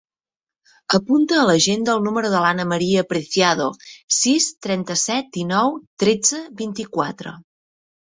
Apunta 0.97 1.37
a 1.41 1.43
l'agenda 1.49 1.93
el 1.97 2.01
número 2.07 2.31
de 2.37 2.41
l'Ana 2.45 2.65
maria 2.73 3.05
Preciado: 3.13 3.69
sis, 4.23 4.51
trenta-set, 4.69 5.33
dinou, 5.41 5.81
tretze, 6.07 6.45
vint-i-quatre. 6.67 7.41